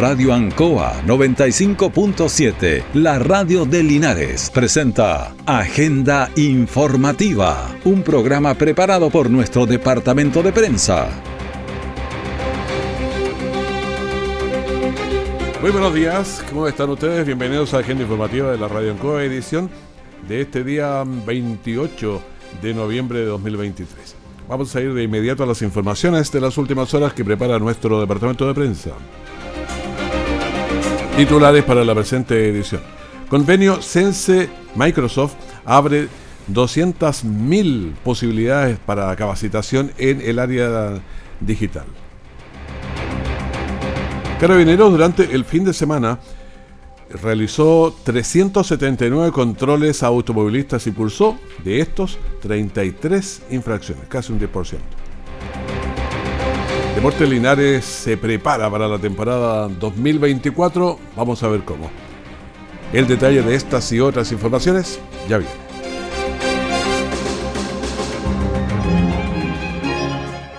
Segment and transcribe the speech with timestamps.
[0.00, 9.66] Radio Ancoa 95.7, la radio de Linares, presenta Agenda Informativa, un programa preparado por nuestro
[9.66, 11.10] departamento de prensa.
[15.60, 17.26] Muy buenos días, ¿cómo están ustedes?
[17.26, 19.68] Bienvenidos a Agenda Informativa de la Radio Ancoa, edición
[20.26, 22.22] de este día 28
[22.62, 24.16] de noviembre de 2023.
[24.48, 28.00] Vamos a ir de inmediato a las informaciones de las últimas horas que prepara nuestro
[28.00, 28.92] departamento de prensa.
[31.20, 32.80] Titulares para la presente edición.
[33.28, 35.34] Convenio Sense Microsoft
[35.66, 36.08] abre
[36.50, 40.98] 200.000 posibilidades para capacitación en el área
[41.38, 41.84] digital.
[44.40, 46.18] Carabineros durante el fin de semana
[47.22, 54.99] realizó 379 controles a automovilistas y pulsó de estos 33 infracciones, casi un 10%.
[56.94, 61.90] Deportes Linares se prepara para la temporada 2024, vamos a ver cómo.
[62.92, 65.70] El detalle de estas y otras informaciones ya viene.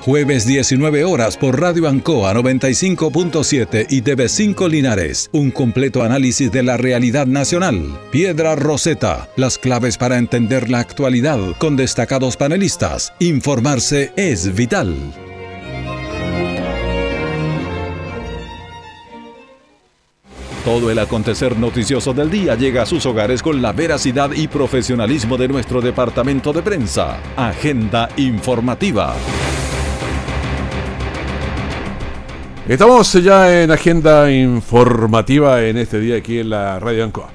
[0.02, 5.30] Jueves 19 horas por Radio Ancoa 95.7 y TV5 Linares.
[5.32, 8.00] Un completo análisis de la realidad nacional.
[8.12, 9.30] Piedra Roseta.
[9.36, 13.14] Las claves para entender la actualidad con destacados panelistas.
[13.20, 14.96] Informarse es vital.
[20.66, 25.36] Todo el acontecer noticioso del día llega a sus hogares con la veracidad y profesionalismo
[25.36, 27.18] de nuestro departamento de prensa.
[27.36, 29.16] Agenda informativa.
[32.68, 37.32] Estamos ya en agenda informativa en este día aquí en la Radio Ancoa.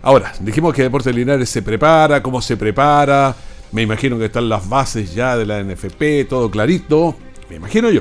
[0.00, 3.36] Ahora, dijimos que Deportes Linares se prepara, cómo se prepara.
[3.72, 7.14] Me imagino que están las bases ya de la NFP, todo clarito.
[7.50, 8.00] Me imagino yo.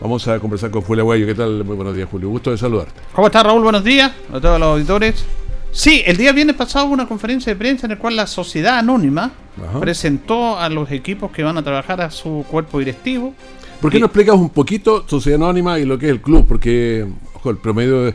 [0.00, 1.26] Vamos a conversar con Julio Aguayo.
[1.26, 1.64] ¿Qué tal?
[1.64, 2.28] Muy buenos días, Julio.
[2.28, 2.92] Gusto de saludarte.
[3.12, 3.62] ¿Cómo estás, Raúl?
[3.62, 5.24] Buenos días a todos los auditores.
[5.72, 8.78] Sí, el día viernes pasado hubo una conferencia de prensa en la cual la sociedad
[8.78, 9.32] anónima
[9.68, 9.80] Ajá.
[9.80, 13.34] presentó a los equipos que van a trabajar a su cuerpo directivo.
[13.80, 16.46] ¿Por qué Y- no explicas un poquito Sociedad Anónima y lo que es el club?
[16.48, 18.14] Porque, ojo, el promedio de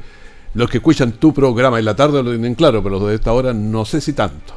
[0.55, 3.31] los que escuchan tu programa en la tarde lo tienen claro, pero los de esta
[3.31, 4.53] hora no sé si tanto.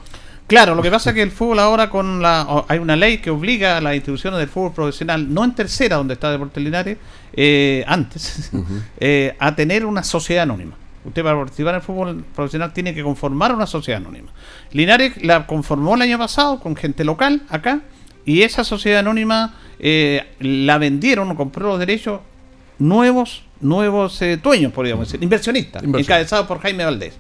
[0.47, 3.31] Claro, lo que pasa es que el fútbol ahora con la hay una ley que
[3.31, 6.99] obliga a las instituciones del fútbol profesional, no en tercera donde está Deportes Linares,
[7.33, 8.51] eh, antes,
[9.01, 10.77] eh, a tener una sociedad anónima.
[11.05, 14.31] Usted para participar en el fútbol profesional tiene que conformar una sociedad anónima.
[14.73, 17.81] Linares la conformó el año pasado con gente local acá
[18.27, 22.21] y esa sociedad anónima eh, la vendieron o compró los derechos
[22.79, 27.15] nuevos nuevos eh, dueños, podríamos decir, inversionistas, encabezados por Jaime Valdés.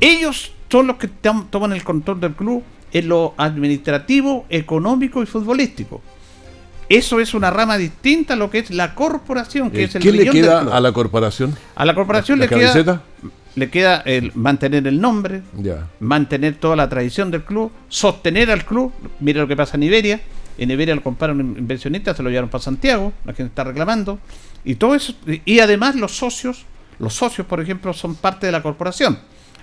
[0.00, 2.62] Ellos son los que toman el control del club
[2.92, 6.00] en lo administrativo, económico y futbolístico.
[6.88, 10.02] Eso es una rama distinta a lo que es la corporación, que Eh, es el
[10.02, 11.54] ¿Qué le queda a la corporación?
[11.74, 13.02] A la corporación ¿La le queda,
[13.56, 15.86] le queda el mantener el nombre, Ya.
[16.00, 18.92] mantener toda la tradición del club, sostener al club.
[19.20, 20.20] Mira lo que pasa en Iberia.
[20.56, 24.18] En Iberia lo compraron inversionistas, se lo llevaron para Santiago, la gente está reclamando.
[24.64, 25.12] Y todo eso,
[25.44, 26.64] y además los socios,
[26.98, 29.18] los socios, por ejemplo, son parte de la corporación.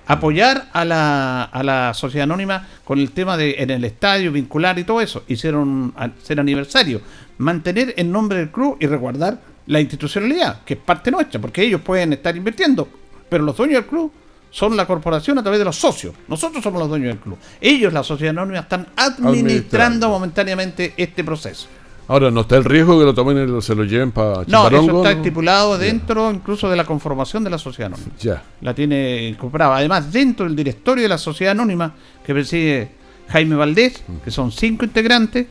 [0.08, 4.78] Apoyar a la, a la sociedad anónima con el tema de en el estadio, vincular
[4.80, 5.24] y todo eso.
[5.28, 7.02] Hicieron ser aniversario.
[7.38, 11.82] Mantener el nombre del club y resguardar la institucionalidad, que es parte nuestra, porque ellos
[11.82, 12.88] pueden estar invirtiendo,
[13.30, 14.12] pero los dueños del club
[14.52, 16.14] son la corporación a través de los socios.
[16.28, 17.38] Nosotros somos los dueños del club.
[17.60, 20.10] Ellos, la sociedad anónima, están administrando, Administrando.
[20.10, 21.68] momentáneamente este proceso.
[22.08, 24.98] Ahora, ¿no está el riesgo que lo tomen y se lo lleven para No, eso
[24.98, 28.12] está estipulado dentro incluso de la conformación de la sociedad anónima.
[28.20, 28.44] Ya.
[28.62, 29.78] La tiene incorporada.
[29.78, 32.92] Además, dentro del directorio de la sociedad anónima que preside
[33.30, 35.48] Jaime Valdés, que son cinco integrantes,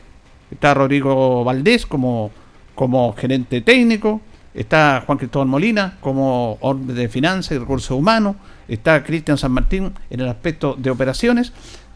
[0.49, 2.31] está Rodrigo Valdés como,
[2.73, 4.21] como gerente técnico,
[4.53, 8.37] está Juan Cristóbal Molina como hombre de finanzas y recursos humanos,
[8.69, 11.51] está Cristian San Martín en el aspecto de operaciones.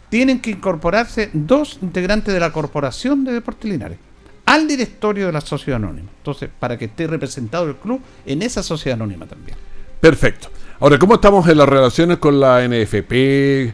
[0.09, 4.08] Tienen que incorporarse dos integrantes de la corporación de Deportes Linares
[4.49, 6.09] al directorio de la sociedad anónima.
[6.17, 9.55] Entonces, para que esté representado el club en esa sociedad anónima también.
[10.01, 10.49] Perfecto.
[10.79, 13.73] Ahora, ¿cómo estamos en las relaciones con la NFP?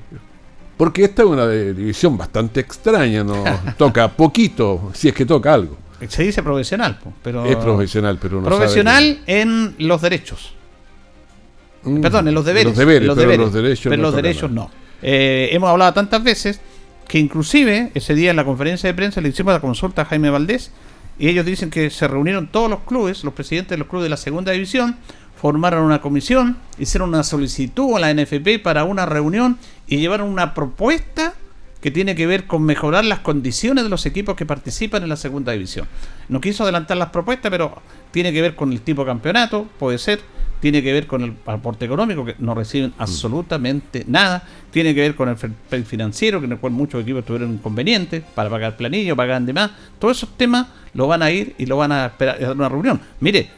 [0.76, 3.42] Porque esta es una división bastante extraña, ¿no?
[3.78, 5.78] toca poquito, si es que toca algo.
[6.10, 10.56] Se dice profesional, pero Es profesional, pero no profesional en los derechos.
[11.84, 12.68] Mm, Perdón, en los deberes.
[12.68, 14.70] Los deberes, en los pero deberes, los derechos pero no los derechos no.
[15.02, 16.60] Eh, hemos hablado tantas veces
[17.08, 20.30] que inclusive ese día en la conferencia de prensa le hicimos la consulta a Jaime
[20.30, 20.72] Valdés
[21.18, 24.10] y ellos dicen que se reunieron todos los clubes, los presidentes de los clubes de
[24.10, 24.98] la segunda división,
[25.40, 29.58] formaron una comisión, hicieron una solicitud a la NFP para una reunión
[29.88, 31.34] y llevaron una propuesta
[31.82, 35.18] que tiene que ver con mejorar las condiciones de los equipos que participan en la
[35.18, 35.88] segunda división.
[36.30, 37.80] No quiso adelantar las propuestas, pero
[38.10, 40.22] tiene que ver con el tipo de campeonato, puede ser,
[40.60, 45.16] tiene que ver con el aporte económico, que no reciben absolutamente nada, tiene que ver
[45.16, 49.16] con el fair financiero, que en el cual muchos equipos tuvieron inconvenientes para pagar planillo,
[49.16, 49.72] pagar demás.
[50.00, 52.70] Todos esos temas lo van a ir y lo van a esperar a dar una
[52.70, 53.00] reunión.
[53.20, 53.50] Mire,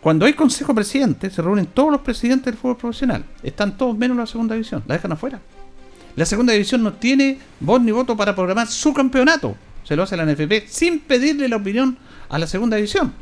[0.00, 3.24] cuando hay consejo presidente, se reúnen todos los presidentes del fútbol profesional.
[3.42, 5.40] Están todos menos la segunda división, la dejan afuera.
[6.16, 9.56] La segunda división no tiene voz ni voto para programar su campeonato.
[9.82, 11.98] Se lo hace la NFP sin pedirle la opinión
[12.28, 13.12] a la segunda división.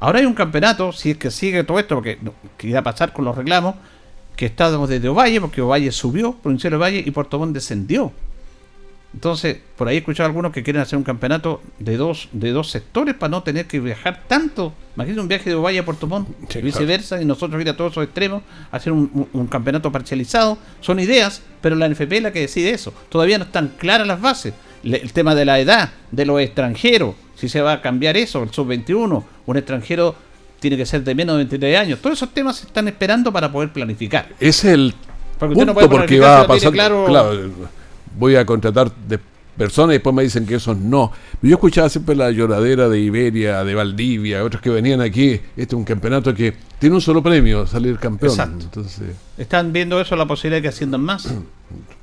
[0.00, 2.18] Ahora hay un campeonato, si es que sigue todo esto, porque
[2.56, 3.74] que irá a pasar con los reclamos,
[4.34, 8.10] que estamos desde Ovalle, porque Ovalle subió, Provincial Ovalle y Puerto Montt descendió.
[9.12, 12.52] Entonces, por ahí he escuchado a algunos que quieren hacer un campeonato de dos, de
[12.52, 14.72] dos sectores para no tener que viajar tanto.
[14.94, 17.76] Imagínate un viaje de Ovalle a Puerto Montt Sí, y viceversa, y nosotros ir a
[17.76, 20.58] todos esos extremos, hacer un, un- un campeonato parcializado.
[20.80, 22.94] Son ideas, pero la NFP es la que decide eso.
[23.08, 24.54] Todavía no están claras las bases.
[24.84, 28.42] Le- el tema de la edad, de los extranjeros, si se va a cambiar eso,
[28.42, 30.14] el sub-21, un extranjero
[30.60, 31.98] tiene que ser de menos de 23 años.
[32.00, 34.28] Todos esos temas se están esperando para poder planificar.
[34.38, 34.94] Es el
[35.38, 36.70] Porque no punto puede porque va a pasar.
[36.72, 37.32] claro- Claro,
[38.18, 39.18] voy a contratar de
[39.56, 41.12] personas y después me dicen que esos no.
[41.42, 45.32] Yo escuchaba siempre la lloradera de Iberia, de Valdivia, otros que venían aquí.
[45.32, 48.30] Este es un campeonato que tiene un solo premio, salir campeón.
[48.32, 48.64] Exacto.
[48.64, 49.02] Entonces,
[49.38, 51.26] Están viendo eso, la posibilidad de que asciendan más.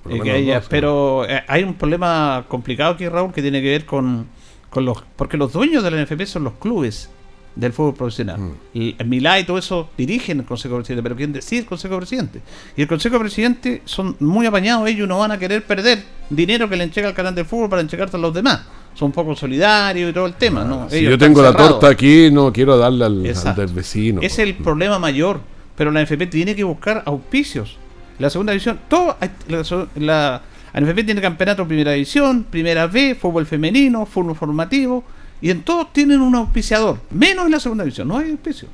[0.69, 4.27] pero eh, hay un problema complicado aquí, Raúl, que tiene que ver con,
[4.69, 5.03] con los.
[5.15, 7.09] Porque los dueños de la NFP son los clubes
[7.55, 8.39] del fútbol profesional.
[8.39, 8.53] Mm.
[8.73, 12.41] Y Milá y todo eso dirigen el Consejo Presidente, pero ¿quién decide el Consejo Presidente?
[12.75, 16.77] Y el Consejo Presidente son muy apañados, ellos no van a querer perder dinero que
[16.77, 18.61] le entrega al canal del fútbol para entregarse a los demás.
[18.93, 20.83] Son un poco solidarios y todo el tema, ¿no?
[20.83, 21.71] Ah, si Ellos yo tengo la cerrados.
[21.79, 24.21] torta aquí, no quiero darle al, del vecino.
[24.21, 25.39] Es el problema mayor.
[25.75, 27.77] Pero la NFP tiene que buscar auspicios.
[28.17, 29.15] La segunda división, todo,
[29.47, 29.63] la,
[29.95, 30.41] la
[30.79, 35.03] NFP tiene campeonato primera división, primera B, fútbol femenino, fútbol formativo,
[35.41, 38.67] y en todos tienen un auspiciador, menos en la segunda división, no hay auspicio.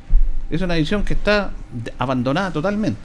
[0.50, 1.51] Es una división que está
[1.97, 3.00] abandonada totalmente.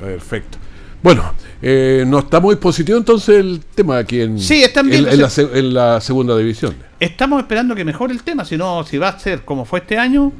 [0.00, 0.58] Perfecto.
[1.02, 1.32] Bueno,
[1.62, 5.20] eh, no está muy positivo entonces el tema aquí en, Sí, están en- viendo- en
[5.22, 6.74] la, se- en la segunda división.
[6.98, 9.96] Estamos esperando que mejore el tema, si no, si va a ser como fue este
[9.96, 10.32] año,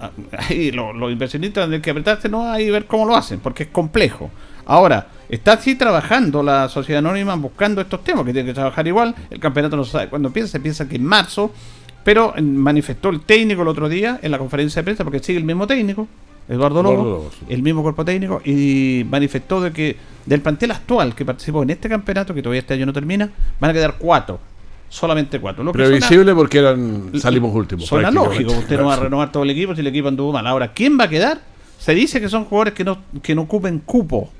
[0.00, 3.64] ah, ahí lo- los inversionistas tienen que apretarse no y ver cómo lo hacen, porque
[3.64, 4.30] es complejo.
[4.66, 9.14] Ahora, está así trabajando la sociedad anónima buscando estos temas, que tiene que trabajar igual.
[9.30, 11.52] El campeonato no se sabe cuándo empieza, se piensa que en marzo,
[12.04, 15.44] pero manifestó el técnico el otro día en la conferencia de prensa, porque sigue el
[15.44, 16.08] mismo técnico,
[16.48, 17.46] Eduardo Lobo, Eduardo Lobo, sí.
[17.48, 19.96] el mismo cuerpo técnico, y manifestó de que
[20.26, 23.30] del plantel actual que participó en este campeonato, que todavía este año no termina,
[23.60, 24.40] van a quedar cuatro.
[24.88, 25.62] Solamente cuatro.
[25.62, 27.86] Lo suena- Previsible porque eran salimos últimos.
[27.86, 30.44] Suena lógico, usted no va a renovar todo el equipo si el equipo anduvo mal.
[30.48, 31.40] Ahora, ¿quién va a quedar?
[31.78, 34.32] Se dice que son jugadores que no, que no ocupen cupo.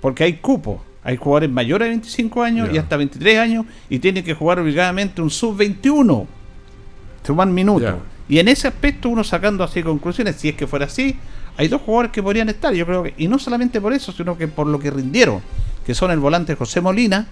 [0.00, 0.82] Porque hay cupo.
[1.02, 5.22] Hay jugadores mayores de 25 años y hasta 23 años y tienen que jugar obligadamente
[5.22, 6.26] un sub-21.
[7.24, 7.82] Suman minutos.
[7.82, 7.98] Ya.
[8.28, 11.16] Y en ese aspecto, uno sacando así conclusiones, si es que fuera así,
[11.56, 12.72] hay dos jugadores que podrían estar.
[12.72, 15.40] Yo creo que, y no solamente por eso, sino que por lo que rindieron,
[15.84, 17.26] que son el volante José Molina,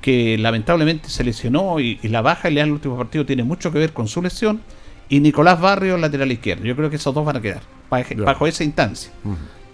[0.00, 3.42] que lamentablemente se lesionó y, y la baja y le da el último partido tiene
[3.42, 4.60] mucho que ver con su lesión,
[5.08, 6.64] y Nicolás Barrio, lateral izquierdo.
[6.64, 9.10] Yo creo que esos dos van a quedar bajo, esa instancia.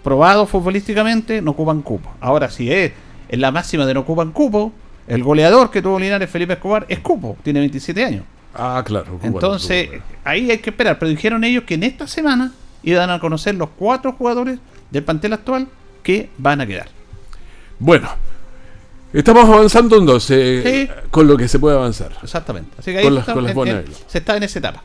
[0.07, 2.09] Probado futbolísticamente, no ocupan cupo.
[2.21, 2.93] Ahora, si es
[3.27, 4.71] en la máxima de no ocupan cupo,
[5.05, 8.23] el goleador que tuvo Linares, Felipe Escobar, es cupo, tiene 27 años.
[8.55, 9.19] Ah, claro.
[9.21, 10.97] Entonces, bueno, ahí hay que esperar.
[10.97, 14.59] Pero dijeron ellos que en esta semana iban a conocer los cuatro jugadores
[14.91, 15.67] del plantel actual
[16.03, 16.87] que van a quedar.
[17.77, 18.07] Bueno,
[19.11, 20.89] estamos avanzando entonces Sí.
[21.11, 22.13] con lo que se puede avanzar.
[22.23, 22.69] Exactamente.
[22.79, 24.83] Así que ahí Con las- está- con las en- se está en esa etapa.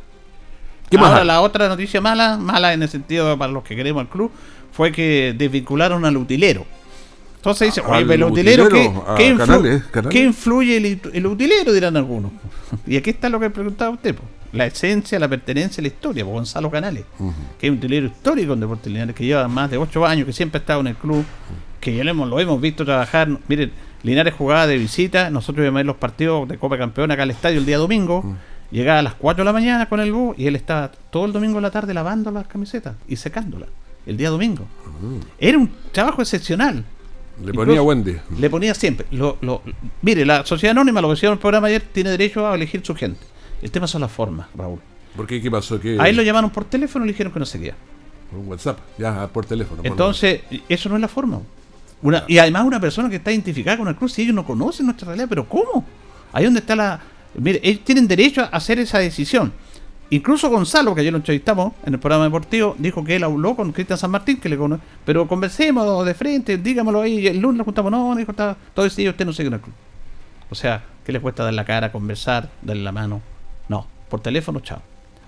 [0.90, 4.00] ¿Qué más Ahora la otra noticia mala, mala en el sentido para los que queremos
[4.02, 4.30] al club,
[4.72, 6.66] fue que desvincularon al utilero.
[7.36, 9.82] Entonces dice, ¿Al oye, el utilero, ¿qué, qué influ- Canales?
[9.90, 10.12] ¿Canales?
[10.18, 11.72] qué influye el, el utilero?
[11.72, 12.30] Dirán algunos.
[12.86, 14.22] y aquí está lo que preguntaba usted, po.
[14.52, 17.04] la esencia, la pertenencia la historia, Gonzalo Canales,
[17.58, 20.32] que es un utilero histórico en Deportes Linares, que lleva más de 8 años, que
[20.32, 21.24] siempre ha estado en el club,
[21.80, 23.28] que ya lo hemos, lo hemos visto trabajar.
[23.48, 23.72] Miren,
[24.04, 27.30] Linares jugaba de visita, nosotros íbamos a ver los partidos de Copa Campeón acá al
[27.32, 28.36] estadio el día domingo.
[28.70, 31.32] Llegaba a las 4 de la mañana con el bus y él estaba todo el
[31.32, 33.68] domingo en la tarde lavando las camisetas y secándolas
[34.06, 34.66] el día domingo.
[35.38, 36.84] Era un trabajo excepcional.
[37.42, 38.16] Le ponía Incluso- Wendy.
[38.38, 39.06] Le ponía siempre.
[39.10, 39.62] Lo, lo-
[40.02, 42.84] mire, la sociedad anónima, lo que decía en el programa ayer, tiene derecho a elegir
[42.84, 43.20] su gente.
[43.62, 44.78] El tema son las formas, Raúl.
[45.16, 45.40] ¿Por qué?
[45.40, 45.80] ¿Qué pasó?
[45.80, 45.96] ¿Qué?
[46.00, 47.74] A él lo llamaron por teléfono y le dijeron que no seguía.
[48.32, 48.78] Un WhatsApp.
[48.98, 49.82] Ya, por teléfono.
[49.82, 51.40] por Entonces, eso no es la forma.
[52.02, 54.86] Una, y además una persona que está identificada con el club, si ellos no conocen
[54.86, 55.84] nuestra realidad, pero ¿cómo?
[56.32, 57.00] Ahí donde está la...
[57.34, 59.52] Mire, ellos tienen derecho a hacer esa decisión.
[60.12, 63.72] Incluso Gonzalo, que ayer lo entrevistamos en el programa deportivo, dijo que él habló con
[63.72, 67.64] Cristian San Martín, que le conoce, pero conversemos de frente, dígamelo ahí, el lunes nos
[67.64, 69.74] juntamos, no, dijo, está, todo ese usted no sigue en el club.
[70.50, 73.22] O sea, ¿qué le cuesta dar la cara, conversar, darle la mano?
[73.70, 74.82] No, por teléfono, chao.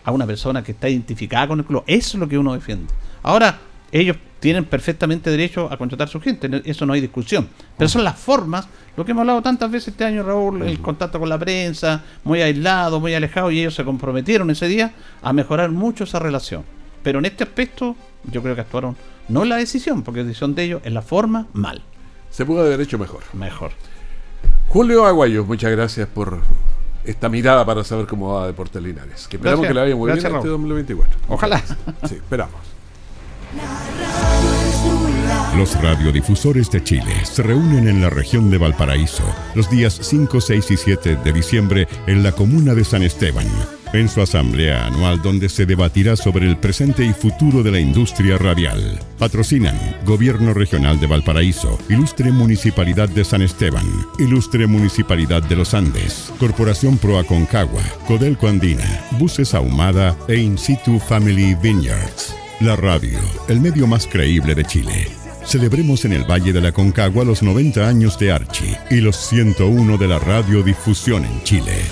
[0.05, 2.93] A una persona que está identificada con el club, eso es lo que uno defiende.
[3.23, 3.59] Ahora,
[4.01, 7.49] ellos tienen perfectamente derecho a contratar a su gente, eso no hay discusión.
[7.79, 11.21] Pero son las formas, lo que hemos hablado tantas veces este año, Raúl, el contacto
[11.21, 15.71] con la prensa, muy aislado, muy alejado, y ellos se comprometieron ese día a mejorar
[15.71, 16.65] mucho esa relación.
[17.05, 18.97] Pero en este aspecto, yo creo que actuaron,
[19.29, 21.81] no en la decisión, porque la decisión de ellos, en la forma, mal.
[22.31, 23.23] Se pudo haber hecho mejor.
[23.33, 23.71] Mejor.
[24.69, 26.41] Julio Aguayo, muchas gracias por
[27.05, 29.29] esta mirada para saber cómo va Deportes Linares.
[29.29, 31.17] Que esperamos que le vaya muy bien este 2024.
[31.29, 31.63] Ojalá.
[32.09, 32.74] Sí, esperamos.
[35.57, 39.23] Los radiodifusores de Chile se reúnen en la región de Valparaíso
[39.55, 43.47] los días 5, 6 y 7 de diciembre en la comuna de San Esteban,
[43.93, 48.37] en su asamblea anual donde se debatirá sobre el presente y futuro de la industria
[48.37, 48.99] radial.
[49.21, 53.87] Patrocinan Gobierno Regional de Valparaíso, Ilustre Municipalidad de San Esteban,
[54.19, 60.99] Ilustre Municipalidad de los Andes, Corporación Proa Concagua, Codelco Andina, Buses Ahumada e In Situ
[60.99, 62.35] Family Vineyards.
[62.59, 65.24] La radio, el medio más creíble de Chile.
[65.47, 69.99] Celebremos en el Valle de la Concagua los 90 años de Archie y los 101
[69.99, 71.83] de la radiodifusión en Chile.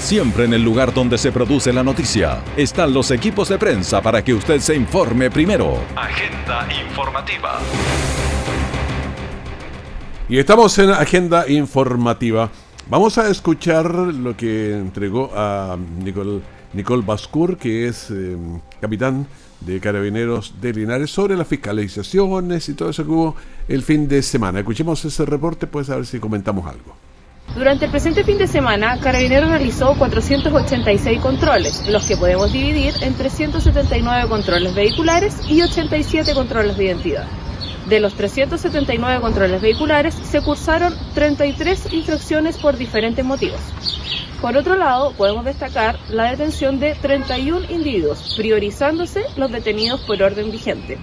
[0.00, 4.24] Siempre en el lugar donde se produce la noticia están los equipos de prensa para
[4.24, 5.78] que usted se informe primero.
[5.94, 7.60] Agenda informativa.
[10.28, 12.50] Y estamos en Agenda informativa.
[12.90, 16.40] Vamos a escuchar lo que entregó a Nicole
[16.72, 18.36] Nicole Bascour, que es eh,
[18.80, 19.26] capitán
[19.60, 23.36] de Carabineros de Linares, sobre las fiscalizaciones y todo eso que hubo
[23.68, 24.60] el fin de semana.
[24.60, 26.94] Escuchemos ese reporte, pues a ver si comentamos algo.
[27.54, 33.14] Durante el presente fin de semana, Carabineros realizó 486 controles, los que podemos dividir en
[33.14, 37.26] 379 controles vehiculares y 87 controles de identidad.
[37.88, 43.60] De los 379 controles vehiculares, se cursaron 33 infracciones por diferentes motivos.
[44.40, 50.52] Por otro lado, podemos destacar la detención de 31 individuos, priorizándose los detenidos por orden
[50.52, 50.96] vigente.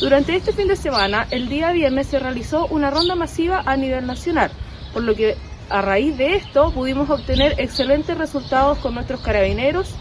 [0.00, 4.06] Durante este fin de semana, el día viernes se realizó una ronda masiva a nivel
[4.06, 4.50] nacional,
[4.92, 5.36] por lo que
[5.70, 9.94] a raíz de esto pudimos obtener excelentes resultados con nuestros carabineros,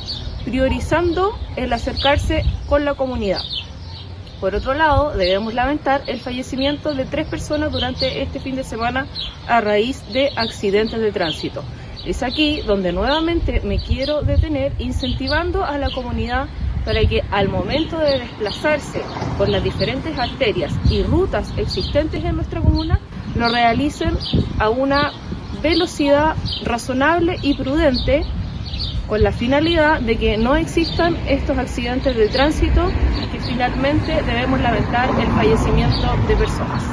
[0.43, 3.41] priorizando el acercarse con la comunidad.
[4.41, 9.05] Por otro lado, debemos lamentar el fallecimiento de tres personas durante este fin de semana
[9.47, 11.63] a raíz de accidentes de tránsito.
[12.05, 16.47] Es aquí donde nuevamente me quiero detener incentivando a la comunidad
[16.83, 19.01] para que al momento de desplazarse
[19.37, 22.99] por las diferentes arterias y rutas existentes en nuestra comuna,
[23.35, 24.17] lo realicen
[24.59, 25.13] a una
[25.61, 28.25] velocidad razonable y prudente
[29.07, 32.91] con la finalidad de que no existan estos accidentes de tránsito
[33.23, 36.83] y que finalmente debemos lamentar el fallecimiento de personas.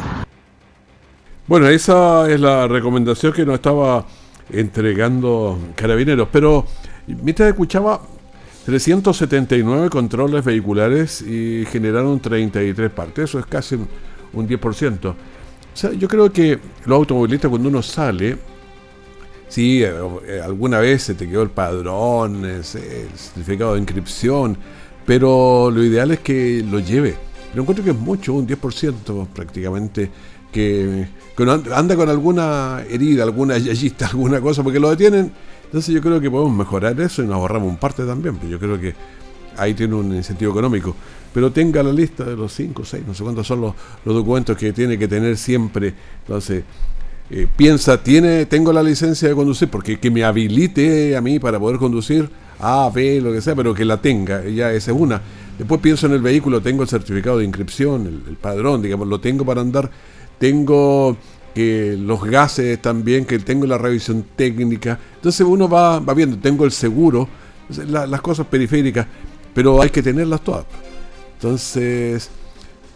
[1.48, 4.06] Bueno, esa es la recomendación que nos estaba
[4.52, 6.28] entregando carabineros.
[6.32, 6.64] Pero
[7.06, 8.00] mientras escuchaba
[8.66, 13.76] 379 controles vehiculares y generaron 33 partes, eso es casi
[14.32, 15.06] un 10%.
[15.06, 15.14] O
[15.72, 18.36] sea, yo creo que los automovilistas cuando uno sale,
[19.48, 19.92] sí, eh,
[20.26, 24.56] eh, alguna vez se te quedó el padrón, el certificado de inscripción,
[25.06, 27.14] pero lo ideal es que lo lleve.
[27.54, 30.10] Yo encuentro que es mucho, un 10% prácticamente
[30.50, 31.06] que,
[31.74, 35.32] anda con alguna herida, alguna yayista, alguna cosa, porque lo detienen.
[35.64, 38.58] Entonces yo creo que podemos mejorar eso y nos ahorramos un parte también, pero yo
[38.58, 38.94] creo que
[39.56, 40.96] ahí tiene un incentivo económico.
[41.32, 44.72] Pero tenga la lista de los 5, 6, no sé cuántos son los, documentos que
[44.72, 45.94] tiene que tener siempre.
[46.22, 46.64] Entonces,
[47.30, 51.60] eh, piensa, tiene, tengo la licencia de conducir, porque que me habilite a mí para
[51.60, 52.28] poder conducir
[52.58, 55.22] A, B, lo que sea, pero que la tenga, ya esa es una.
[55.56, 59.44] Después pienso en el vehículo, tengo el certificado de inscripción, el padrón, digamos, lo tengo
[59.44, 59.88] para andar
[60.40, 61.18] tengo
[61.54, 64.98] que los gases también, que tengo la revisión técnica.
[65.16, 67.28] Entonces uno va, va viendo, tengo el seguro,
[67.86, 69.06] las cosas periféricas,
[69.52, 70.64] pero hay que tenerlas todas.
[71.34, 72.30] Entonces,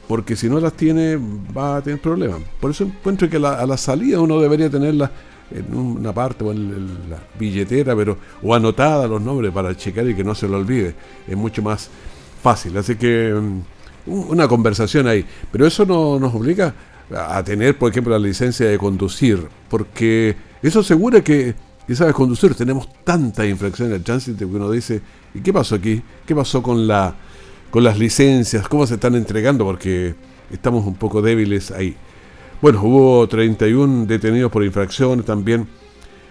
[0.08, 1.18] porque si no las tiene,
[1.56, 2.40] va a tener problemas.
[2.58, 5.10] Por eso encuentro que a la salida uno debería tenerlas
[5.50, 10.14] en una parte o en la billetera, pero o anotada los nombres para checar y
[10.14, 10.94] que no se lo olvide.
[11.28, 11.90] Es mucho más
[12.42, 12.74] fácil.
[12.78, 15.26] Así que mm, una conversación ahí.
[15.52, 16.74] Pero eso no nos obliga
[17.11, 21.54] a tener, por ejemplo, la licencia de conducir, porque eso asegura que,
[21.92, 22.54] sabes conducir.
[22.54, 25.02] Tenemos tanta infracción en el tránsito que uno dice,
[25.34, 26.02] ¿y qué pasó aquí?
[26.26, 27.14] ¿Qué pasó con, la,
[27.70, 28.68] con las licencias?
[28.68, 29.64] ¿Cómo se están entregando?
[29.64, 30.14] Porque
[30.50, 31.96] estamos un poco débiles ahí.
[32.62, 35.66] Bueno, hubo 31 detenidos por infracciones también.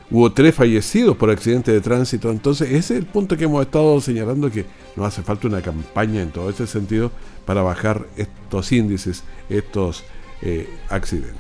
[0.10, 2.30] Hubo tres fallecidos por accidente de tránsito.
[2.32, 4.66] Entonces, ese es el punto que hemos estado señalando que
[4.96, 7.12] nos hace falta una campaña en todo ese sentido
[7.46, 10.04] para bajar estos índices, estos
[10.46, 11.40] eh, accidentes.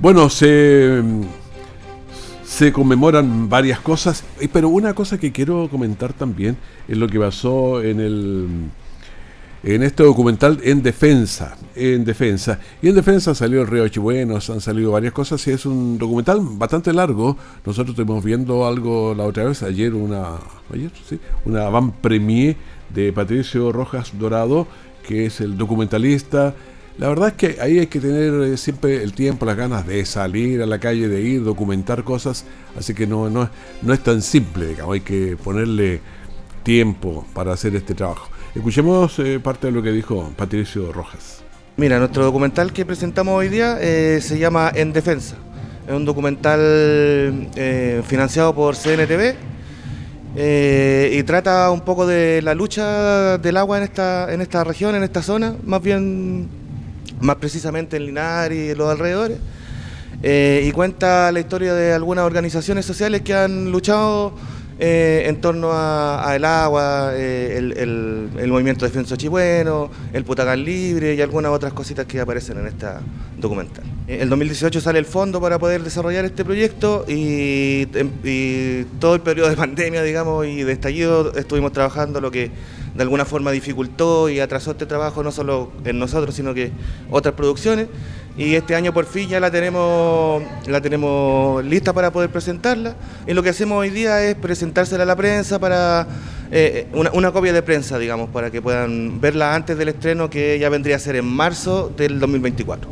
[0.00, 1.02] Bueno, se,
[2.72, 6.56] conmemoran varias cosas, pero una cosa que quiero comentar también
[6.88, 8.48] es lo que pasó en el
[9.64, 12.60] en este documental en defensa, en defensa.
[12.80, 16.38] Y en defensa salió el río Chibuenos, han salido varias cosas y es un documental
[16.42, 17.36] bastante largo.
[17.64, 20.36] Nosotros estuvimos viendo algo la otra vez, ayer una,
[20.72, 22.56] ayer, sí, una van premier
[22.90, 24.66] de Patricio Rojas Dorado,
[25.06, 26.54] que es el documentalista.
[26.98, 30.04] La verdad es que ahí hay que tener eh, siempre el tiempo, las ganas de
[30.04, 32.44] salir a la calle, de ir, documentar cosas.
[32.76, 33.48] Así que no, no,
[33.82, 36.00] no es tan simple, digamos, hay que ponerle
[36.64, 38.28] tiempo para hacer este trabajo.
[38.54, 41.42] Escuchemos eh, parte de lo que dijo Patricio Rojas.
[41.76, 45.36] Mira, nuestro documental que presentamos hoy día eh, se llama En Defensa.
[45.86, 47.48] Es un documental
[48.06, 49.57] financiado por CNTV
[50.36, 55.02] y trata un poco de la lucha del agua en esta, en esta región, en
[55.02, 56.48] esta zona, más bien,
[57.20, 59.38] más precisamente en Linares y los alrededores.
[60.22, 64.34] y cuenta la historia de algunas organizaciones sociales que han luchado
[64.80, 69.16] eh, en torno a, el agua, eh, el, movimiento de defensa
[70.12, 73.00] el Putacán Libre y algunas otras cositas que aparecen en esta
[73.36, 73.84] documental.
[74.06, 77.86] En el 2018 sale el fondo para poder desarrollar este proyecto y,
[79.00, 82.52] todo el periodo de pandemia, digamos, y de estallido estuvimos trabajando lo que
[82.94, 86.70] de alguna forma dificultó y atrasó este trabajo no solo en nosotros, sino que
[87.10, 87.88] otras producciones
[88.38, 92.94] y este año por fin ya la tenemos, la tenemos lista para poder presentarla.
[93.26, 96.06] Y lo que hacemos hoy día es presentársela a la prensa para
[96.52, 100.68] eh, una, copia de prensa, digamos, para que puedan verla antes del estreno que ya
[100.68, 102.88] vendría a ser en marzo del 2024.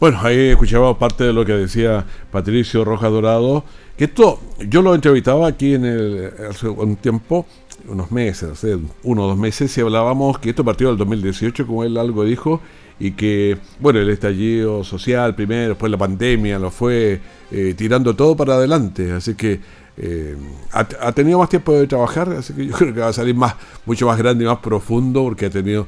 [0.00, 3.62] Bueno, ahí escuchábamos parte de lo que decía Patricio Rojas Dorado,
[3.98, 7.44] que esto yo lo entrevistaba aquí en el, hace un tiempo,
[7.86, 11.84] unos meses, hace uno o dos meses, y hablábamos que esto partió del 2018, como
[11.84, 12.62] él algo dijo,
[13.00, 18.36] y que, bueno, el estallido social primero, después la pandemia, lo fue eh, tirando todo
[18.36, 19.60] para adelante, así que
[20.00, 20.36] eh,
[20.72, 23.54] ha, tenido más tiempo de trabajar, así que yo creo que va a salir más,
[23.84, 25.86] mucho más grande y más profundo, porque ha tenido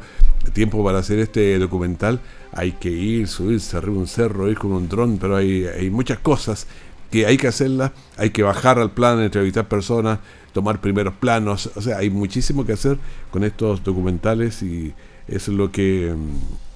[0.52, 2.20] tiempo para hacer este documental.
[2.52, 6.18] Hay que ir, subirse arriba un cerro, ir con un dron, pero hay, hay muchas
[6.18, 6.66] cosas
[7.10, 10.18] que hay que hacerlas, hay que bajar al plan, entrevistar personas,
[10.52, 12.98] tomar primeros planos, o sea, hay muchísimo que hacer
[13.30, 14.92] con estos documentales y
[15.28, 16.69] es lo que mm,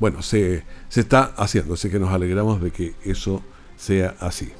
[0.00, 3.42] bueno, se, se está haciendo, así que nos alegramos de que eso
[3.76, 4.50] sea así.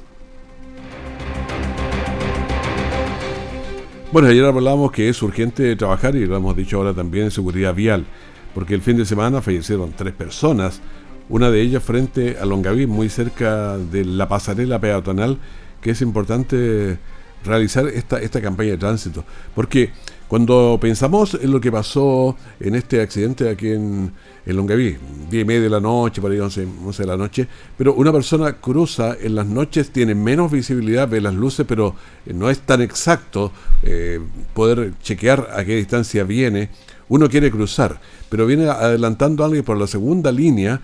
[4.11, 7.75] Bueno, ayer hablábamos que es urgente trabajar y lo hemos dicho ahora también en seguridad
[7.75, 8.07] vial,
[8.55, 10.81] porque el fin de semana fallecieron tres personas,
[11.29, 15.39] una de ellas frente a Longaví, muy cerca de la pasarela peatonal,
[15.83, 16.99] que es importante
[17.45, 19.25] realizar esta, esta campaña de tránsito,
[19.55, 19.91] porque
[20.29, 24.13] cuando pensamos en lo que pasó en este accidente aquí en,
[24.45, 24.99] en Longaví,
[25.31, 28.13] 10 y media de la noche, para ir 11, 11 de la noche, pero una
[28.13, 31.95] persona cruza en las noches, tiene menos visibilidad, ve las luces, pero
[32.27, 34.21] eh, no es tan exacto eh,
[34.53, 36.69] poder chequear a qué distancia viene.
[37.09, 40.79] Uno quiere cruzar, pero viene adelantando a alguien por la segunda línea,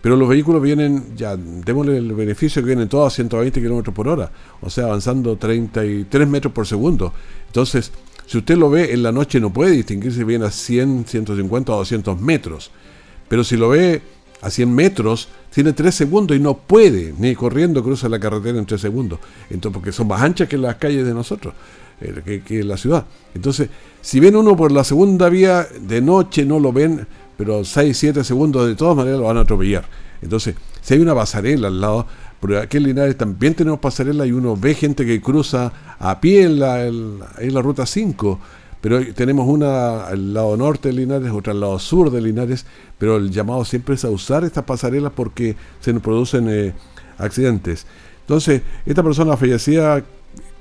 [0.00, 4.08] pero los vehículos vienen, ya, démosle el beneficio que vienen todos a 120 kilómetros por
[4.08, 4.30] hora,
[4.62, 7.12] o sea, avanzando 33 metros por segundo.
[7.48, 7.92] Entonces,
[8.28, 11.72] si usted lo ve en la noche no puede distinguir si viene a 100, 150
[11.72, 12.70] o 200 metros.
[13.26, 14.02] Pero si lo ve
[14.42, 18.66] a 100 metros, tiene 3 segundos y no puede, ni corriendo cruza la carretera en
[18.66, 19.18] 3 segundos.
[19.48, 21.54] Entonces, porque son más anchas que las calles de nosotros,
[22.02, 23.06] eh, que, la ciudad.
[23.34, 23.70] Entonces,
[24.02, 27.06] si ven uno por la segunda vía de noche, no lo ven,
[27.38, 29.86] pero 6, 7 segundos de todas maneras lo van a atropellar.
[30.20, 32.06] Entonces, si hay una pasarela al lado,
[32.40, 36.42] porque aquí en Linares también tenemos pasarela y uno ve gente que cruza a pie
[36.42, 38.38] en la, en la ruta 5.
[38.80, 42.64] Pero tenemos una al lado norte de Linares, otra al lado sur de Linares,
[42.96, 46.74] pero el llamado siempre es a usar estas pasarelas porque se nos producen eh,
[47.18, 47.86] accidentes.
[48.20, 50.04] Entonces, esta persona fallecía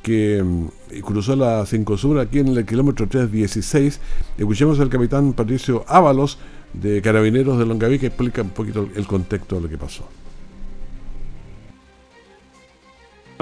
[0.02, 4.00] que mm, cruzó la 5 Sur aquí en el kilómetro 316.
[4.38, 6.40] Escuchemos al capitán Patricio Ábalos
[6.74, 10.08] de Carabineros de Longaví que explica un poquito el contexto de lo que pasó.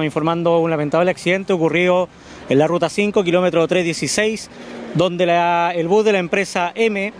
[0.04, 2.10] Informando un lamentable accidente ocurrido
[2.50, 4.50] en la ruta 5, kilómetro 316,
[4.94, 5.24] donde
[5.76, 7.14] el bus de la empresa M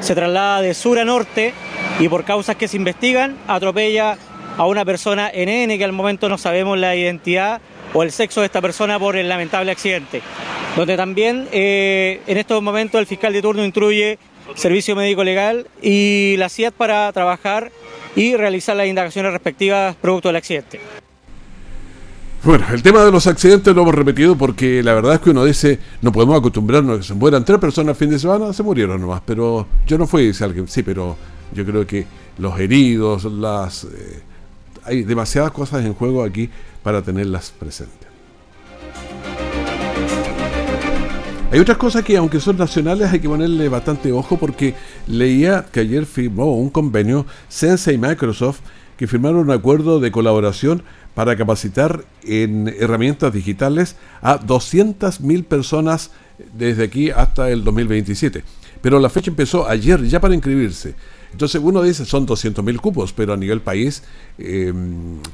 [0.00, 1.54] se traslada de sur a norte
[1.98, 4.18] y por causas que se investigan atropella
[4.58, 7.62] a una persona NN que al momento no sabemos la identidad
[7.94, 10.20] o el sexo de esta persona por el lamentable accidente.
[10.76, 14.18] Donde también eh, en estos momentos el fiscal de turno instruye
[14.54, 17.72] servicio médico legal y la CIAT para trabajar
[18.14, 20.80] y realizar las indagaciones respectivas producto del accidente.
[22.44, 25.44] Bueno, el tema de los accidentes lo hemos repetido porque la verdad es que uno
[25.44, 28.62] dice, no podemos acostumbrarnos a que se mueran tres personas el fin de semana, se
[28.62, 31.16] murieron nomás, pero yo no fui, dice alguien, sí, pero
[31.52, 32.06] yo creo que
[32.38, 33.84] los heridos, las...
[33.84, 34.22] Eh,
[34.84, 36.48] hay demasiadas cosas en juego aquí
[36.82, 38.08] para tenerlas presentes.
[41.50, 44.74] Hay otras cosas que, aunque son nacionales, hay que ponerle bastante ojo porque
[45.06, 48.60] leía que ayer firmó un convenio Sense y Microsoft
[48.98, 50.82] que firmaron un acuerdo de colaboración
[51.18, 56.12] para capacitar en herramientas digitales a 200.000 personas
[56.56, 58.44] desde aquí hasta el 2027.
[58.80, 60.94] Pero la fecha empezó ayer ya para inscribirse.
[61.32, 64.04] Entonces uno dice son 200.000 cupos, pero a nivel país
[64.38, 64.72] eh,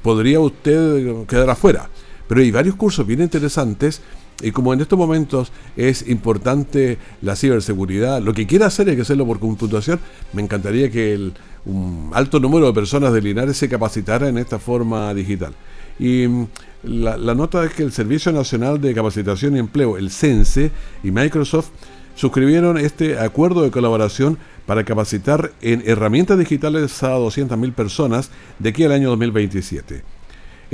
[0.00, 1.90] podría usted quedar afuera.
[2.28, 4.00] Pero hay varios cursos bien interesantes
[4.40, 9.02] y como en estos momentos es importante la ciberseguridad, lo que quiera hacer hay que
[9.02, 10.00] hacerlo por computación,
[10.32, 11.32] me encantaría que
[11.66, 15.52] un alto número de personas de Linares se capacitara en esta forma digital.
[15.98, 16.48] Y mm,
[16.84, 20.70] la, la, nota es que el Servicio Nacional de Capacitación y Empleo, el CENSE,
[21.02, 21.70] y Microsoft
[22.14, 28.84] suscribieron este acuerdo de colaboración para capacitar en herramientas digitales a 200.000 personas de aquí
[28.84, 30.13] al año 2027.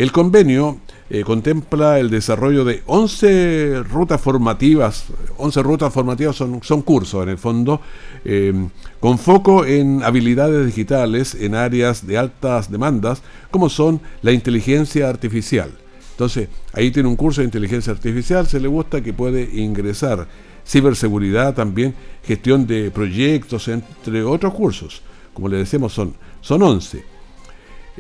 [0.01, 0.79] El convenio
[1.11, 5.05] eh, contempla el desarrollo de 11 rutas formativas,
[5.37, 7.83] 11 rutas formativas son, son cursos en el fondo,
[8.25, 8.51] eh,
[8.99, 15.71] con foco en habilidades digitales en áreas de altas demandas, como son la inteligencia artificial.
[16.13, 20.29] Entonces, ahí tiene un curso de inteligencia artificial, se le gusta que puede ingresar
[20.67, 25.03] ciberseguridad también, gestión de proyectos, entre otros cursos.
[25.35, 27.20] Como le decimos, son, son 11.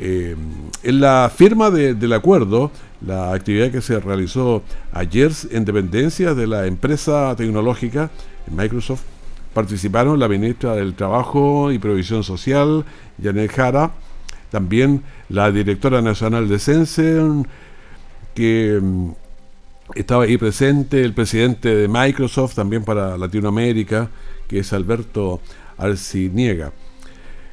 [0.02, 0.34] Eh,
[0.82, 2.70] en la firma del acuerdo,
[3.06, 8.10] la actividad que se realizó ayer en dependencia de la empresa tecnológica
[8.50, 9.02] Microsoft,
[9.52, 12.86] participaron la ministra del Trabajo y Provisión Social,
[13.22, 13.90] Janet Jara,
[14.50, 17.20] también la directora nacional de Sense,
[18.34, 19.10] que mm,
[19.96, 24.08] estaba ahí presente, el presidente de Microsoft, también para Latinoamérica,
[24.48, 25.40] que es Alberto
[25.76, 26.72] Arciniega.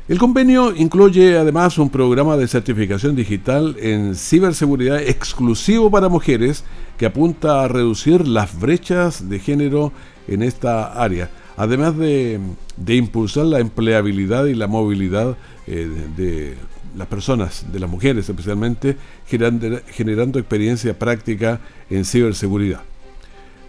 [0.08, 6.64] El convenio incluye además un programa de certificación digital en ciberseguridad exclusivo para mujeres
[6.98, 9.92] que apunta a reducir las brechas de género
[10.30, 12.40] en esta área, además de,
[12.88, 15.36] impulsar la empleabilidad y la movilidad
[15.68, 16.56] eh, de,
[16.96, 22.80] las personas, de las mujeres especialmente, generando, experiencia práctica en ciberseguridad.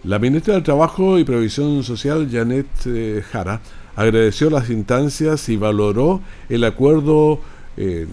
[0.05, 3.59] La ministra del Trabajo y Previsión Social, Janet eh, Jara,
[3.99, 7.41] agradeció las instancias y valoró el acuerdo
[7.75, 8.07] eh,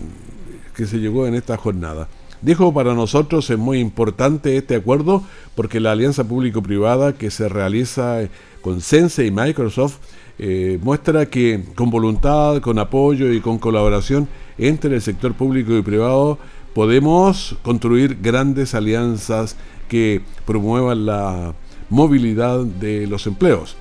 [0.74, 2.08] que se llegó en esta jornada.
[2.42, 5.22] Dijo, para nosotros es muy importante este acuerdo
[5.54, 8.18] porque la alianza público-privada que se realiza
[8.62, 9.98] con Sense y Microsoft
[10.40, 15.82] eh, muestra que con voluntad, con apoyo y con colaboración entre el sector público y
[15.82, 16.38] privado
[16.74, 19.56] podemos construir grandes alianzas
[19.88, 21.54] que promuevan la
[21.90, 23.76] movilidad de los empleos.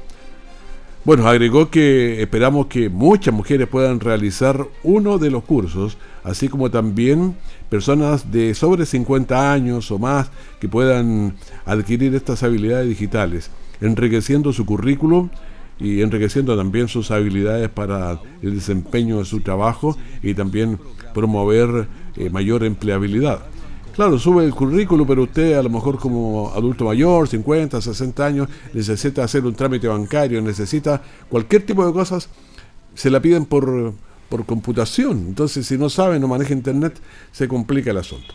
[1.05, 6.71] Bueno, agregó que esperamos que muchas mujeres puedan realizar uno de los cursos, así como
[6.71, 7.35] también
[7.69, 14.65] personas de sobre 50 años o más que puedan adquirir estas habilidades digitales, enriqueciendo su
[14.65, 15.29] currículum
[15.79, 20.79] y enriqueciendo también sus habilidades para el desempeño de su trabajo y también
[21.13, 23.45] promover eh, mayor empleabilidad.
[23.95, 28.49] Claro, sube el currículo, pero usted a lo mejor como adulto mayor, 50, 60 años,
[28.73, 32.27] necesita hacer un trámite bancario, necesita cualquier tipo de cosas,
[32.93, 33.93] se la piden por,
[34.27, 35.25] por computación.
[35.29, 36.99] Entonces, si no sabe, no maneja Internet,
[37.31, 38.33] se complica el asunto.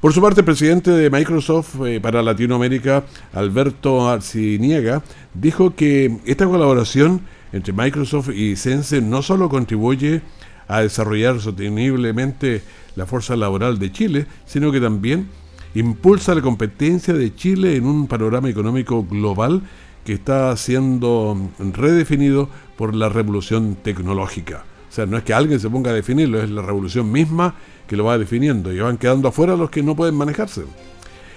[0.00, 6.46] Por su parte, el presidente de Microsoft eh, para Latinoamérica, Alberto Arciniega, dijo que esta
[6.46, 7.20] colaboración
[7.52, 10.22] entre Microsoft y Sense no solo contribuye
[10.66, 12.62] a desarrollar sosteniblemente
[12.96, 15.28] la fuerza laboral de Chile, sino que también
[15.74, 19.62] impulsa la competencia de Chile en un panorama económico global
[20.04, 24.64] que está siendo redefinido por la revolución tecnológica.
[24.90, 27.54] O sea, no es que alguien se ponga a definirlo, es la revolución misma
[27.86, 30.64] que lo va definiendo y van quedando afuera los que no pueden manejarse.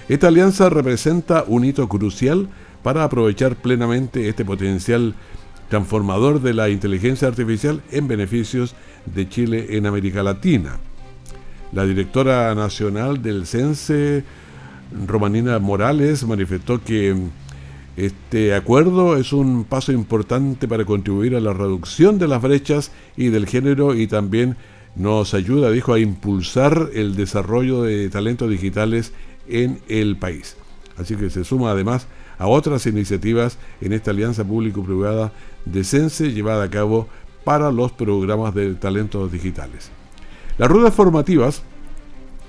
[0.10, 2.50] Esta alianza representa un hito crucial
[2.84, 5.16] para aprovechar plenamente este potencial
[5.70, 10.78] transformador de la inteligencia artificial en beneficios de Chile en América Latina.
[11.72, 14.24] La directora nacional del CENSE,
[15.06, 17.16] Romanina Morales, manifestó que
[17.98, 23.30] este acuerdo es un paso importante para contribuir a la reducción de las brechas y
[23.30, 24.58] del género y también
[24.96, 29.12] nos ayuda, dijo, a impulsar el desarrollo de talentos digitales
[29.48, 30.56] en el país.
[30.98, 35.32] Así que se suma además a otras iniciativas en esta alianza público-privada
[35.66, 37.08] de CENSE llevada a cabo
[37.44, 39.92] para los programas de talentos digitales.
[40.58, 41.62] Las rutas formativas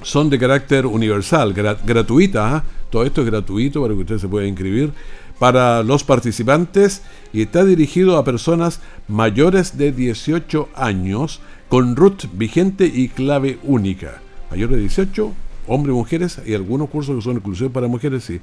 [0.03, 2.65] son de carácter universal, gratuita, ¿ah?
[2.91, 4.93] todo esto es gratuito para que usted se pueda inscribir
[5.39, 12.87] para los participantes y está dirigido a personas mayores de 18 años con root vigente
[12.87, 14.21] y clave única.
[14.51, 15.33] mayores de 18,
[15.67, 18.41] hombres y mujeres, y algunos cursos que son exclusivos para mujeres, sí.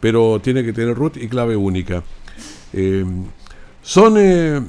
[0.00, 2.02] Pero tiene que tener root y clave única.
[2.72, 3.04] Eh,
[3.82, 4.60] son eh,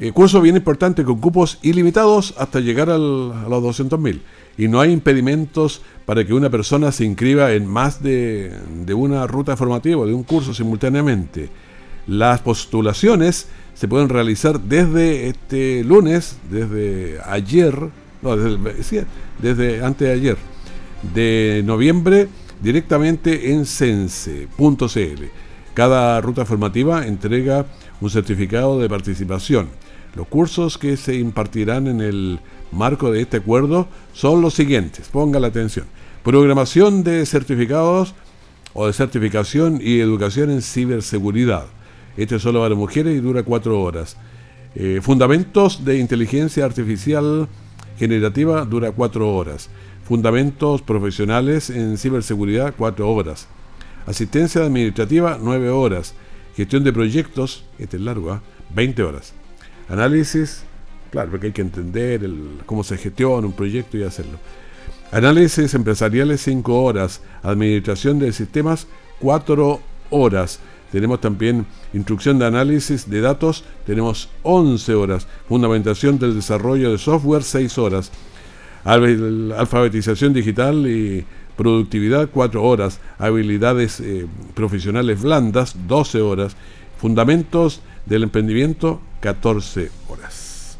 [0.00, 4.20] eh, cursos bien importantes con cupos ilimitados hasta llegar a los 200.000.
[4.56, 8.52] Y no hay impedimentos para que una persona se inscriba en más de,
[8.94, 11.50] una ruta formativa, de un curso simultáneamente.
[12.06, 17.76] Las postulaciones se pueden realizar desde este lunes, desde ayer,
[18.22, 19.04] no, desde,
[19.40, 20.36] desde antes de ayer,
[21.14, 22.28] de noviembre,
[22.62, 25.24] directamente en sense.cl.
[25.74, 27.66] Cada ruta formativa entrega
[28.00, 29.68] un certificado de participación.
[30.14, 32.40] Los cursos que se impartirán en el
[32.72, 35.08] marco de este acuerdo son los siguientes.
[35.08, 35.86] Ponga la atención.
[36.24, 38.14] Programación de certificados
[38.74, 41.66] o de certificación y educación en ciberseguridad.
[42.16, 44.16] Este es solo para mujeres y dura cuatro horas.
[44.74, 47.48] Eh, fundamentos de inteligencia artificial
[47.98, 49.70] generativa dura cuatro horas.
[50.04, 53.48] Fundamentos profesionales en ciberseguridad, cuatro horas.
[54.08, 56.14] Asistencia administrativa, 9 horas.
[56.56, 58.40] Gestión de proyectos, este es largo, ¿ah?
[58.74, 59.34] 20 horas.
[59.88, 60.62] Análisis,
[61.10, 62.28] claro, porque hay que entender
[62.66, 64.38] cómo se gestiona un proyecto y hacerlo.
[65.10, 67.22] Análisis empresariales, 5 horas.
[67.42, 68.86] Administración de sistemas,
[69.20, 70.60] 4 horas.
[70.92, 75.26] Tenemos también instrucción de análisis de datos, tenemos 11 horas.
[75.48, 78.10] Fundamentación del desarrollo de software, 6 horas.
[78.84, 81.24] Al- Alfabetización digital y
[81.56, 83.00] productividad, 4 horas.
[83.18, 86.56] Habilidades eh, profesionales blandas, 12 horas.
[86.98, 90.78] Fundamentos del emprendimiento, 14 horas.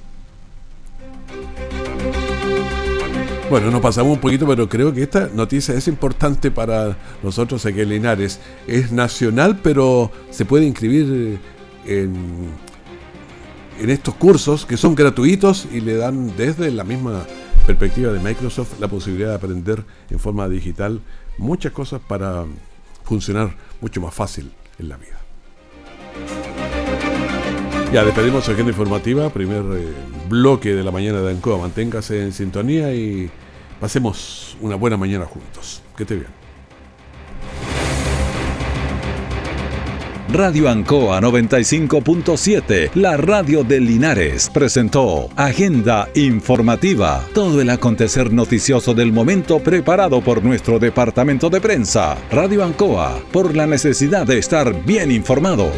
[3.50, 7.80] Bueno, nos pasamos un poquito, pero creo que esta noticia es importante para nosotros aquí
[7.80, 8.40] en Linares.
[8.66, 11.38] Es nacional, pero se puede inscribir
[11.86, 12.14] en,
[13.80, 17.24] en estos cursos que son gratuitos y le dan desde la misma
[17.66, 21.00] perspectiva de Microsoft la posibilidad de aprender en forma digital
[21.38, 22.44] muchas cosas para
[23.04, 25.27] funcionar mucho más fácil en la vida.
[27.92, 29.88] Ya, despedimos agenda informativa, primer eh,
[30.28, 31.56] bloque de la mañana de Ancoa.
[31.56, 33.30] Manténgase en sintonía y
[33.80, 35.82] pasemos una buena mañana juntos.
[35.96, 36.26] Que esté bien.
[40.30, 49.10] Radio Ancoa 95.7, la radio de Linares, presentó Agenda Informativa, todo el acontecer noticioso del
[49.10, 52.18] momento preparado por nuestro departamento de prensa.
[52.30, 55.70] Radio Ancoa, por la necesidad de estar bien informado.